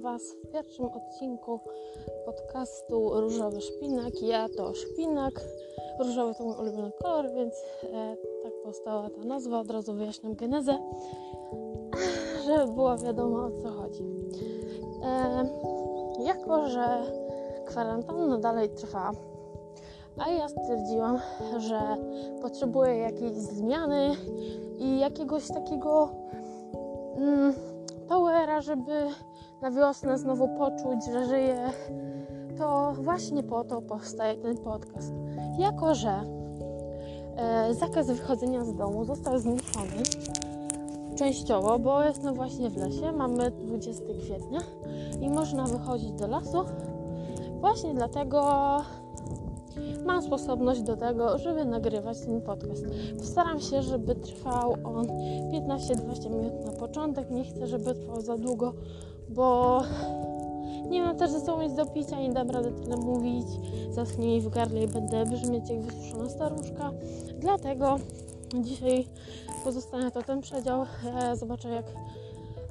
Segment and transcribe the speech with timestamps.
[0.00, 1.60] Was w pierwszym odcinku
[2.24, 4.22] podcastu Różowy Szpinak.
[4.22, 5.40] Ja to Szpinak.
[5.98, 9.60] Różowy to mój ulubiony kolor, więc e, tak powstała ta nazwa.
[9.60, 10.78] Od razu wyjaśniam genezę,
[12.46, 14.04] żeby było wiadomo o co chodzi.
[15.02, 15.48] E,
[16.24, 17.02] jako, że
[17.66, 19.12] kwarantanna dalej trwa,
[20.18, 21.18] a ja stwierdziłam,
[21.56, 21.80] że
[22.42, 24.16] potrzebuję jakiejś zmiany
[24.78, 26.08] i jakiegoś takiego
[27.16, 27.54] mm,
[28.08, 28.92] powera, żeby
[29.62, 31.70] na wiosnę znowu poczuć, że żyję,
[32.58, 35.12] to właśnie po to powstaje ten podcast.
[35.58, 36.20] Jako, że
[37.36, 40.02] e, zakaz wychodzenia z domu został zniesiony
[41.16, 44.60] częściowo, bo jestem właśnie w lesie, mamy 20 kwietnia
[45.20, 46.64] i można wychodzić do lasu.
[47.60, 48.50] Właśnie dlatego
[50.06, 52.84] mam sposobność do tego, żeby nagrywać ten podcast.
[53.18, 55.06] Postaram się, żeby trwał on
[55.52, 57.30] 15-20 minut na początek.
[57.30, 58.72] Nie chcę, żeby trwał za długo,
[59.28, 59.82] bo
[60.90, 63.46] nie mam też ze sobą nic do picia, nie dam rady tyle mówić.
[63.90, 66.90] Zaschnie mi w gardle i będę brzmieć jak wysuszona staruszka.
[67.38, 67.96] Dlatego
[68.54, 69.06] dzisiaj
[69.64, 70.86] pozostanie to ten przedział.
[71.04, 71.84] Ja zobaczę jak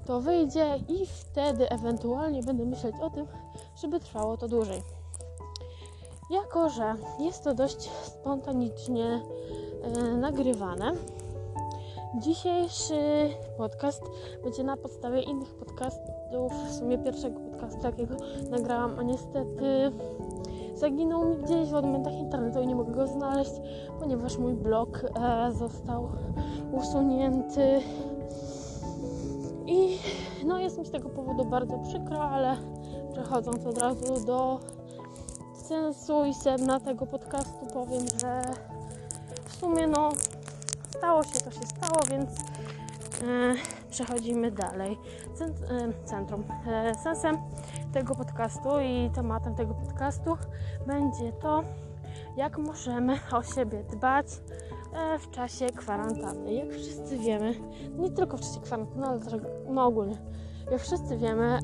[0.05, 3.27] to wyjdzie i wtedy ewentualnie będę myśleć o tym,
[3.81, 4.81] żeby trwało to dłużej.
[6.29, 9.21] Jako, że jest to dość spontanicznie
[9.83, 10.91] e, nagrywane,
[12.19, 14.01] dzisiejszy podcast
[14.43, 16.53] będzie na podstawie innych podcastów.
[16.67, 18.15] W sumie pierwszego podcastu takiego
[18.49, 19.91] nagrałam, a niestety
[20.75, 23.51] zaginął mi gdzieś w odmętach internetu i nie mogę go znaleźć,
[23.99, 26.09] ponieważ mój blog e, został
[26.71, 27.81] usunięty.
[29.67, 29.97] I
[30.45, 32.57] no jest mi z tego powodu bardzo przykro, ale
[33.13, 34.59] przechodząc od razu do
[35.53, 38.41] sensu i sedna tego podcastu powiem, że
[39.45, 40.09] w sumie no
[40.97, 43.55] stało się to się stało, więc e,
[43.89, 44.97] przechodzimy dalej.
[45.71, 46.43] E, centrum.
[46.67, 47.37] E, sensem
[47.93, 50.37] tego podcastu i tematem tego podcastu
[50.87, 51.63] będzie to,
[52.37, 54.27] jak możemy o siebie dbać
[55.19, 56.53] w czasie kwarantanny.
[56.53, 57.55] Jak wszyscy wiemy,
[57.97, 59.33] nie tylko w czasie kwarantanny, ale też
[59.69, 60.17] no ogólnie,
[60.71, 61.59] jak wszyscy wiemy,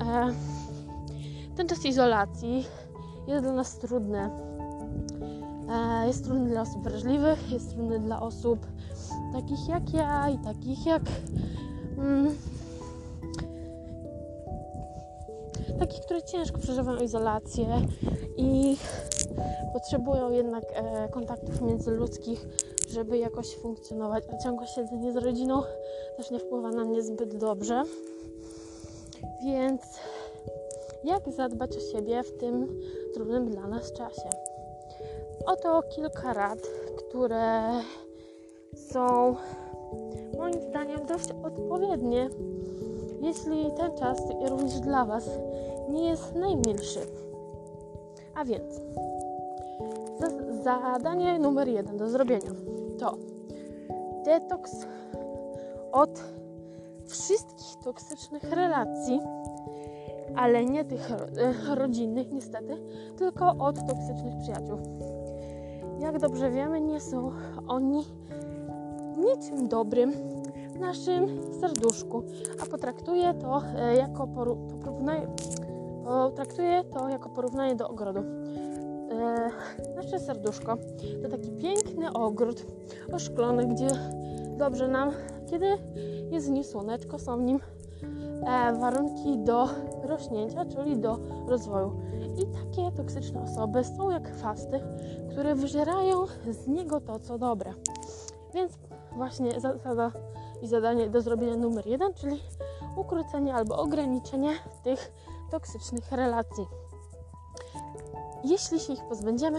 [1.56, 2.66] ten czas izolacji
[3.26, 4.30] jest dla nas trudny.
[6.06, 8.66] Jest trudny dla osób wrażliwych, jest trudny dla osób
[9.32, 11.02] takich jak ja i takich jak.
[11.98, 12.36] Mm,
[15.78, 17.66] takich, które ciężko przeżywają izolację
[18.36, 18.76] i
[19.72, 22.46] potrzebują jednak e, kontaktów międzyludzkich,
[22.90, 25.62] żeby jakoś funkcjonować, a ciągłe siedzenie z rodziną
[26.16, 27.82] też nie wpływa na mnie zbyt dobrze.
[29.44, 29.82] Więc
[31.04, 32.80] jak zadbać o siebie w tym
[33.14, 34.30] trudnym dla nas czasie?
[35.46, 36.58] Oto kilka rad,
[36.96, 37.70] które
[38.74, 39.36] są
[40.38, 42.30] moim zdaniem dość odpowiednie,
[43.20, 44.18] jeśli ten czas
[44.48, 45.30] również dla Was
[45.90, 47.00] nie jest najmilszy.
[48.34, 48.80] A więc
[50.62, 52.50] zadanie numer jeden do zrobienia
[52.98, 53.16] to
[54.24, 54.86] detoks
[55.92, 56.22] od
[57.06, 59.20] wszystkich toksycznych relacji
[60.36, 62.78] ale nie tych e, rodzinnych niestety,
[63.16, 64.78] tylko od toksycznych przyjaciół.
[66.00, 67.32] Jak dobrze wiemy, nie są
[67.68, 68.04] oni
[69.24, 70.12] niczym dobrym
[70.74, 71.26] w naszym
[71.60, 72.22] serduszku,
[72.62, 75.26] a potraktuję to e, jako porównanie,
[76.04, 78.20] potraktuję to jako porównanie do ogrodu.
[78.20, 79.50] E,
[79.96, 80.76] nasze serduszko
[81.22, 82.66] to taki piękny ogród
[83.12, 83.88] oszklony, gdzie
[84.58, 85.10] dobrze nam,
[85.50, 85.66] kiedy
[86.30, 87.60] jest w nim słoneczko, są w nim
[88.46, 89.68] e, warunki do
[90.02, 91.92] rośnięcia, czyli do rozwoju.
[92.36, 94.80] I takie toksyczne osoby są jak chwasty,
[95.30, 97.74] które wyżerają z niego to, co dobre.
[98.54, 98.72] Więc
[99.16, 100.12] właśnie zasada
[100.62, 102.40] i zadanie do zrobienia numer jeden, czyli
[102.96, 104.50] ukrócenie albo ograniczenie
[104.82, 105.12] tych
[105.50, 106.66] toksycznych relacji.
[108.44, 109.58] Jeśli się ich pozbędziemy,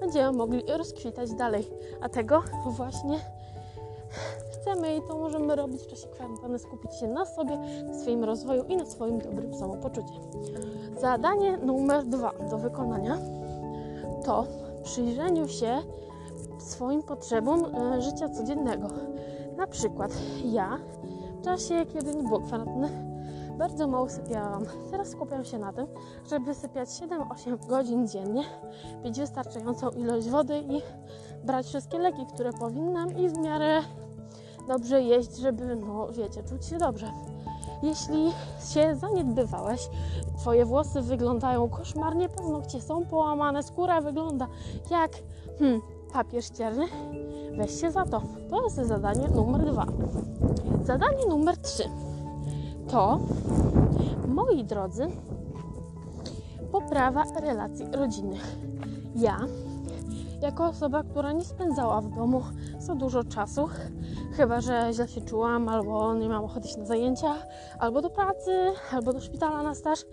[0.00, 3.18] będziemy mogli rozkwitać dalej, a tego właśnie
[4.52, 8.64] chcemy i to możemy robić w czasie kwarantanny, skupić się na sobie, na swoim rozwoju
[8.64, 10.20] i na swoim dobrym samopoczuciu.
[11.00, 13.18] Zadanie numer dwa do wykonania
[14.24, 14.46] to
[14.82, 15.82] przyjrzeniu się
[16.62, 18.88] swoim potrzebom e, życia codziennego.
[19.56, 20.12] Na przykład
[20.44, 20.78] ja
[21.40, 22.88] w czasie, kiedy nie było kwarantanny,
[23.58, 24.64] bardzo mało sypiałam.
[24.90, 25.86] Teraz skupiam się na tym,
[26.30, 28.42] żeby sypiać 7-8 godzin dziennie,
[29.02, 30.82] pić wystarczającą ilość wody i
[31.46, 33.80] brać wszystkie leki, które powinnam i w miarę
[34.68, 37.06] dobrze jeść, żeby, no wiecie, czuć się dobrze.
[37.82, 38.32] Jeśli
[38.74, 39.88] się zaniedbywałeś,
[40.38, 44.46] twoje włosy wyglądają koszmarnie, paznokcie są połamane, skóra wygląda
[44.90, 45.10] jak
[45.58, 45.80] hmm,
[46.12, 46.84] papier ścierny,
[47.58, 48.22] weź się za to.
[48.50, 49.86] To jest zadanie numer dwa.
[50.84, 51.84] Zadanie numer trzy
[52.88, 53.20] to,
[54.28, 55.06] moi drodzy,
[56.72, 58.56] poprawa relacji rodzinnych.
[59.16, 59.38] Ja,
[60.42, 62.42] jako osoba, która nie spędzała w domu
[62.78, 63.68] za dużo czasu,
[64.36, 67.34] chyba że źle się czułam, albo nie miałam ochoty iść na zajęcia,
[67.78, 70.04] albo do pracy, albo do szpitala na staż.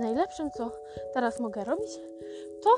[0.00, 0.70] Najlepszym, co
[1.14, 1.90] teraz mogę robić,
[2.62, 2.70] to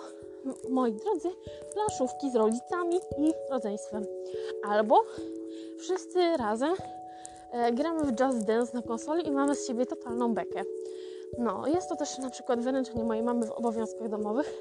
[0.70, 1.28] moi drodzy,
[1.72, 4.04] planszówki z rodzicami i rodzeństwem.
[4.68, 5.02] Albo
[5.78, 6.74] wszyscy razem
[7.52, 10.62] e, gramy w Just Dance na konsoli i mamy z siebie totalną bekę.
[11.38, 14.54] No, jest to też na przykład wyręczenie mojej mamy w obowiązkach domowych,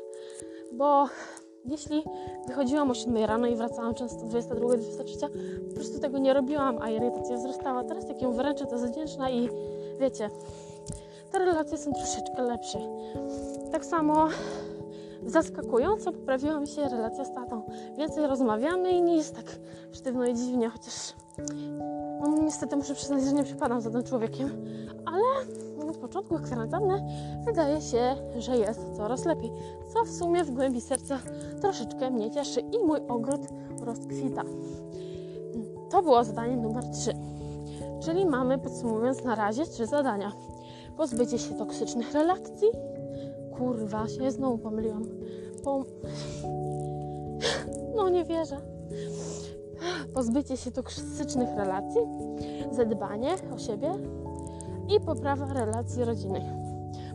[0.72, 1.06] bo
[1.66, 2.04] jeśli
[2.48, 5.20] wychodziłam o 7 rano i wracałam często 22, 23,
[5.70, 7.84] po prostu tego nie robiłam, a irytacja wzrastała.
[7.84, 9.50] Teraz jak ją wyręczę, to jest wdzięczna i
[10.00, 10.30] wiecie,
[11.32, 12.80] te relacje są troszeczkę lepsze.
[13.72, 14.28] Tak samo
[15.26, 17.62] zaskakująco poprawiła mi się relacja z tatą.
[17.98, 19.46] Więcej rozmawiamy i nie jest tak
[19.92, 21.14] sztywno i dziwnie, chociaż
[22.22, 24.50] no, niestety muszę przyznać, że nie przypadam za tym człowiekiem,
[25.06, 25.24] ale
[25.86, 27.04] na początku kwarantanny
[27.46, 29.52] wydaje się, że jest coraz lepiej,
[29.94, 31.20] co w sumie w głębi serca
[31.62, 33.42] troszeczkę mnie cieszy i mój ogród
[33.82, 34.44] rozkwita.
[35.90, 37.14] To było zadanie numer 3.
[38.00, 40.32] Czyli mamy, podsumowując na razie, trzy zadania.
[40.98, 42.68] Pozbycie się toksycznych relacji.
[43.58, 45.04] Kurwa, się znowu pomyliłam.
[45.64, 45.86] Po...
[47.96, 48.58] No nie wierzę.
[50.14, 52.02] Pozbycie się toksycznych relacji,
[52.72, 53.94] zadbanie o siebie
[54.96, 56.44] i poprawa relacji rodzinnych.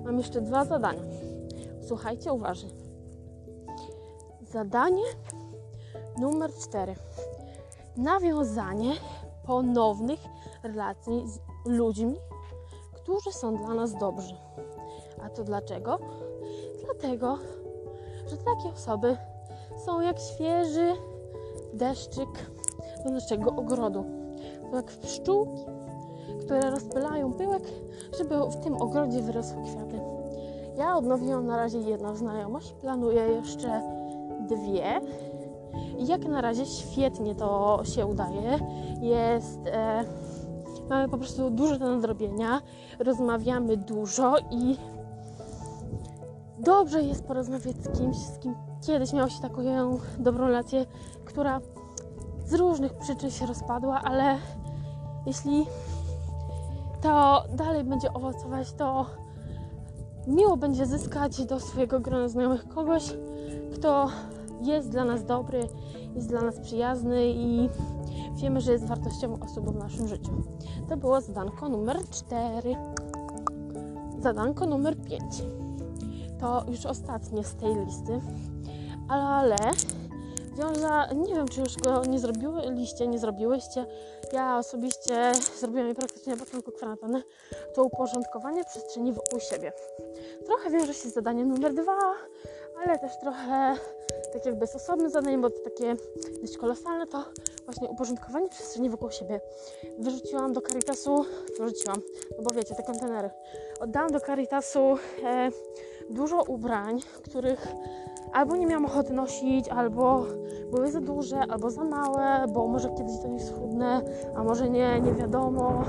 [0.04, 1.02] Mam jeszcze dwa zadania.
[1.80, 2.70] Słuchajcie uważnie.
[4.52, 5.02] Zadanie
[6.20, 6.94] numer cztery.
[7.96, 8.92] Nawiązanie
[9.46, 10.20] ponownych
[10.62, 12.16] relacji z ludźmi,
[12.92, 14.34] którzy są dla nas dobrzy.
[15.22, 15.98] A to dlaczego?
[17.00, 17.38] Dlatego,
[18.30, 19.16] że takie osoby
[19.86, 20.92] są jak świeży
[21.74, 22.28] deszczyk
[23.04, 24.04] do naszego ogrodu.
[24.70, 25.64] To jak pszczółki,
[26.40, 27.62] które rozpylają pyłek,
[28.18, 30.00] żeby w tym ogrodzie wyrosły kwiaty.
[30.76, 33.82] Ja odnowiłam na razie jedną znajomość, planuję jeszcze
[34.48, 35.00] dwie.
[35.98, 38.58] I jak na razie świetnie to się udaje.
[39.00, 39.60] Jest.
[39.66, 40.04] E,
[40.90, 42.62] mamy po prostu dużo do nadrobienia,
[42.98, 44.76] rozmawiamy dużo i
[46.60, 48.54] dobrze jest porozmawiać z kimś, z kim
[48.86, 49.62] kiedyś miało się taką
[50.18, 50.86] dobrą relację,
[51.24, 51.60] która
[52.46, 54.38] z różnych przyczyn się rozpadła, ale
[55.26, 55.66] jeśli
[57.00, 59.06] to dalej będzie owocować, to
[60.26, 63.12] miło będzie zyskać do swojego grona znajomych kogoś,
[63.74, 64.08] kto
[64.62, 65.68] jest dla nas dobry,
[66.14, 67.68] jest dla nas przyjazny i
[68.36, 70.30] wiemy, że jest wartościową osobą w naszym życiu.
[70.88, 72.76] To było zadanko numer 4.
[74.18, 75.22] Zadanko numer 5.
[76.40, 78.20] To już ostatnie z tej listy,
[79.08, 79.56] ale
[80.58, 83.86] wiąza, nie wiem czy już go nie zrobiłyście, nie zrobiłyście.
[84.32, 87.22] Ja osobiście zrobiłam je praktycznie na początku kwarantanny.
[87.74, 89.72] To uporządkowanie przestrzeni wokół siebie.
[90.46, 91.98] Trochę wiąże się z zadaniem numer dwa,
[92.84, 93.74] ale też trochę
[94.32, 95.96] tak jakby z osobnym zadaniem, bo to takie
[96.40, 97.24] dość kolosalne, to
[97.64, 99.40] właśnie uporządkowanie przestrzeni wokół siebie.
[99.98, 101.24] Wyrzuciłam do Caritasu,
[101.58, 102.02] wyrzuciłam,
[102.38, 103.30] no bo wiecie, te kontenery.
[103.80, 105.50] Oddałam do Caritasu e,
[106.10, 107.74] dużo ubrań, których
[108.32, 110.24] albo nie miałam ochoty nosić, albo
[110.70, 114.02] były za duże, albo za małe, bo może kiedyś to nie schudnę,
[114.36, 115.84] a może nie, nie wiadomo.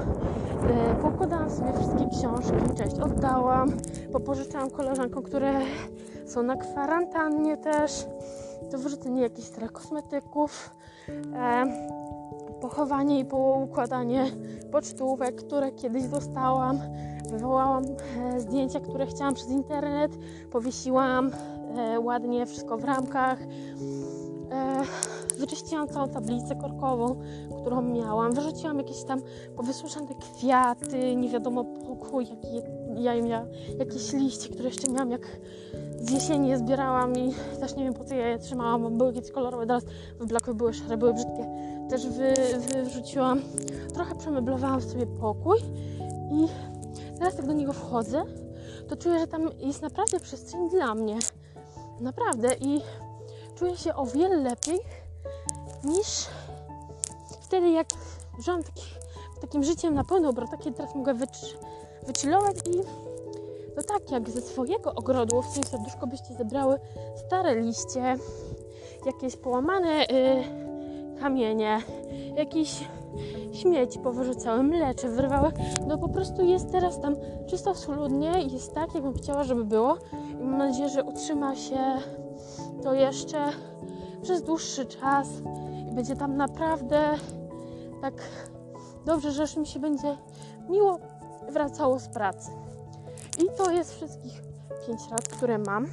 [0.70, 3.72] E, pokładałam sobie wszystkie książki, część oddałam,
[4.14, 5.54] popożyczałam koleżankom, które
[6.26, 8.06] są na kwarantannie też,
[8.72, 10.76] to wyrzucenie jakichś starych kosmetyków,
[11.36, 11.66] e,
[12.62, 14.26] pochowanie i poukładanie
[14.72, 16.80] pocztówek, które kiedyś dostałam,
[17.30, 17.84] wywołałam
[18.18, 20.12] e, zdjęcia, które chciałam przez internet,
[20.52, 21.32] powiesiłam
[21.78, 23.40] e, ładnie, wszystko w ramkach.
[24.52, 24.84] E,
[25.40, 27.16] wyczyściłam całą tablicę korkową,
[27.62, 28.34] którą miałam.
[28.34, 29.22] Wyrzuciłam jakieś tam
[29.56, 32.48] powysuszane kwiaty, nie wiadomo pokój, jaki
[33.04, 33.48] ja miałam,
[33.80, 35.40] jakieś liście, które jeszcze miałam, jak
[36.00, 39.32] z jesieni je zbierałam i też nie wiem po co ja je trzymałam, były jakieś
[39.32, 39.84] kolorowe, teraz
[40.20, 41.59] wyblakły, były szare, były brzydkie.
[41.90, 43.42] Też wy, wyrzuciłam,
[43.94, 45.60] trochę przemeblowałam sobie pokój
[46.32, 46.48] i
[47.18, 48.24] teraz jak do niego wchodzę,
[48.88, 51.20] to czuję, że tam jest naprawdę przestrzeń dla mnie.
[52.00, 52.56] Naprawdę.
[52.60, 52.82] I
[53.56, 54.80] czuję się o wiele lepiej
[55.84, 56.28] niż
[57.42, 57.88] wtedy, jak
[58.40, 58.84] żyłam taki,
[59.42, 61.58] takim życiem na pełny obrot, takie teraz mogę wycz,
[62.08, 62.82] wychillować i
[63.76, 66.80] to tak jak ze swojego ogrodu, w swoim serduszko byście zebrały
[67.28, 68.18] stare liście,
[69.06, 70.69] jakieś połamane y,
[71.20, 71.80] kamienie,
[72.36, 72.88] jakieś
[73.54, 75.52] śmieci powyrzucały, mlecze wyrwały,
[75.88, 77.16] no po prostu jest teraz tam
[77.48, 79.98] czysto schludnie jest tak, jakbym chciała, żeby było.
[80.32, 81.80] I mam nadzieję, że utrzyma się
[82.84, 83.46] to jeszcze
[84.22, 85.28] przez dłuższy czas.
[85.92, 87.16] I będzie tam naprawdę
[88.02, 88.14] tak
[89.06, 90.18] dobrze, że już mi się będzie
[90.70, 91.00] miło
[91.50, 92.52] wracało z pracy.
[93.44, 94.42] I to jest wszystkich
[94.88, 95.88] 5 rad, które mam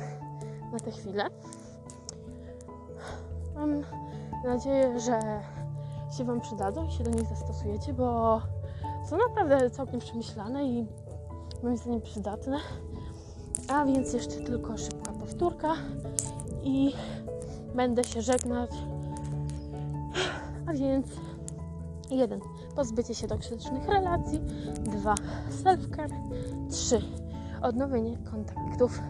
[0.73, 1.25] na tę chwilę.
[3.55, 3.83] Mam
[4.47, 5.21] nadzieję, że
[6.17, 8.41] się Wam przydadzą i się do nich zastosujecie, bo
[9.11, 10.87] są naprawdę całkiem przemyślane i
[11.63, 12.59] moim zdaniem przydatne.
[13.69, 15.75] A więc jeszcze tylko szybka powtórka
[16.63, 16.93] i
[17.75, 18.71] będę się żegnać.
[20.67, 21.07] A więc
[22.11, 22.41] jeden
[22.77, 24.41] Pozbycie się toksycznych relacji.
[24.85, 25.15] dwa
[25.51, 26.11] Self-care.
[26.71, 27.03] trzy
[27.63, 29.01] Odnowienie kontaktów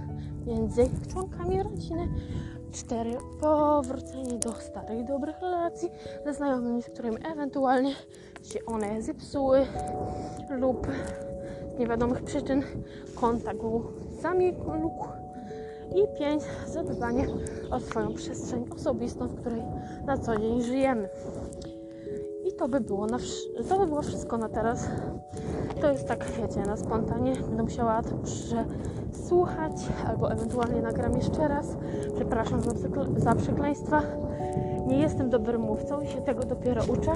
[0.47, 2.09] między członkami rodziny.
[2.77, 3.19] 4.
[3.41, 5.91] Powrócenie do starych, dobrych relacji
[6.25, 7.95] ze znajomymi, z którymi ewentualnie
[8.43, 9.67] się one zepsuły
[10.51, 10.87] lub
[11.77, 12.63] z niewiadomych przyczyn
[13.15, 13.85] kontakt był
[14.23, 14.71] zamilkł.
[15.95, 16.43] I 5.
[16.67, 17.27] Zadbanie
[17.71, 19.63] o swoją przestrzeń osobistą, w której
[20.07, 21.09] na co dzień żyjemy.
[22.59, 23.19] To by było, na
[23.69, 24.89] to by było wszystko na teraz.
[25.81, 27.33] To jest tak, wiecie, na spontanie.
[27.33, 29.73] Będę musiała to przesłuchać
[30.07, 31.77] albo ewentualnie nagram jeszcze raz.
[32.15, 32.71] Przepraszam za,
[33.17, 34.03] za przekleństwa.
[34.87, 37.13] Nie jestem dobrym mówcą i się tego dopiero uczę,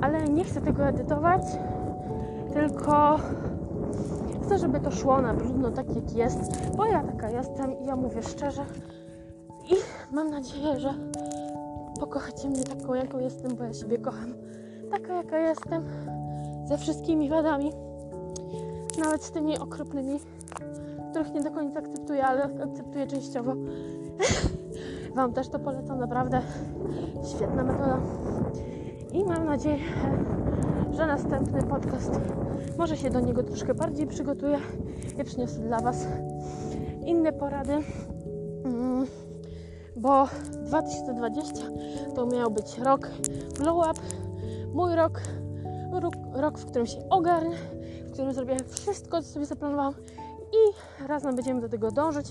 [0.00, 1.42] ale nie chcę tego edytować,
[2.52, 3.18] tylko
[4.42, 6.40] chcę, żeby to szło na brudno tak jak jest,
[6.76, 8.62] bo ja taka jestem i ja mówię szczerze
[9.70, 9.74] i
[10.14, 10.94] mam nadzieję, że
[12.00, 14.34] pokochacie mnie taką, jaką jestem, bo ja siebie kocham.
[14.90, 15.84] Taka, jaka jestem,
[16.64, 17.72] ze wszystkimi wadami,
[18.98, 20.20] nawet z tymi okropnymi,
[21.10, 23.54] których nie do końca akceptuję, ale akceptuję częściowo.
[25.16, 26.42] Wam też to polecam, naprawdę
[27.36, 27.98] świetna metoda.
[29.12, 29.78] I mam nadzieję,
[30.90, 32.20] że następny podcast
[32.78, 34.58] może się do niego troszkę bardziej przygotuję
[35.20, 36.06] i przyniosę dla Was
[37.06, 37.78] inne porady.
[40.00, 41.66] Bo 2020
[42.14, 43.08] to miał być rok
[43.58, 44.00] glow up,
[44.72, 45.20] mój rok,
[45.92, 47.56] rok, rok w którym się ogarnę,
[48.06, 49.94] w którym zrobię wszystko, co sobie zaplanowałam
[50.52, 50.72] i
[51.08, 52.26] razem będziemy do tego dążyć,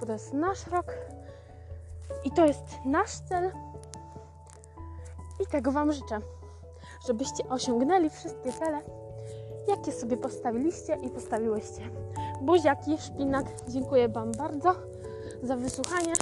[0.00, 0.94] bo to jest nasz rok
[2.24, 3.50] i to jest nasz cel.
[5.40, 6.18] I tego Wam życzę,
[7.06, 8.80] żebyście osiągnęli wszystkie cele,
[9.68, 11.90] jakie sobie postawiliście i postawiłyście.
[12.42, 14.74] Buziaki, szpinak, dziękuję Wam bardzo
[15.42, 16.12] za wysłuchanie